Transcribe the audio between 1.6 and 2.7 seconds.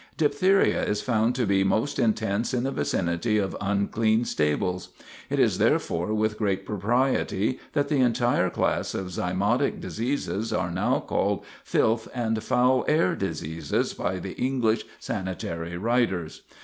most intense in